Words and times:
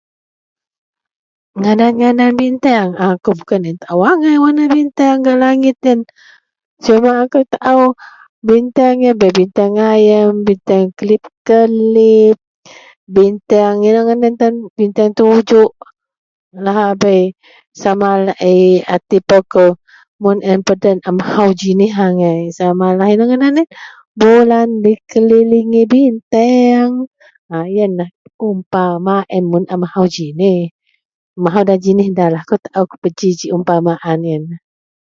Ngadan-ngadan 1.59 2.31
biteang 2.39 2.91
akou 3.07 3.33
bukan 3.39 3.61
tao, 3.81 3.81
tao 3.85 3.99
angai 4.11 4.35
wak 4.43 4.55
biteang 4.75 5.17
gak 5.25 5.39
langit 5.45 5.75
iyen 5.85 5.99
cuma 6.85 7.09
akou 7.23 7.41
taao 7.53 7.81
biteang 8.47 8.97
bei 9.21 9.31
biteang 9.39 9.73
ayeng 9.93 10.31
biteang 10.47 10.87
kelip-kelip 10.97 12.37
biteang 13.15 13.75
ino 13.87 13.99
ngadan 14.07 14.53
biteang 14.77 15.11
tujok 15.19 15.71
lahabei 16.65 17.23
sama 17.81 18.09
laei 18.25 18.61
tipo 19.09 19.37
kou 19.53 19.69
mun 20.23 20.37
ayen 20.47 20.61
peden 20.67 20.97
a 21.09 21.11
mahou 21.19 21.49
jinih 21.59 21.93
angai 22.05 22.39
samalah 22.59 23.07
ino 23.13 23.23
ngadan 23.29 23.57
iyen 23.59 23.69
bulan 24.19 24.69
dikelilingi 24.83 25.81
biteang 25.93 26.91
iyen 27.73 27.91
lah 27.99 28.09
umpama 28.49 29.15
mun 29.51 29.63
a 29.73 29.75
mahou 29.83 30.05
jinih 30.15 30.61
mun 30.69 31.49
a 31.49 31.49
mahou 31.49 31.63
da 31.69 31.75
jinih 31.83 32.07
eh 32.11 32.15
da 32.17 32.25
lah 32.33 32.41
akou 32.43 32.85
ku 33.01 33.07
ji 33.17 33.29
ji 33.39 33.45
umpamaan 33.57 34.19
iyen. 34.29 34.43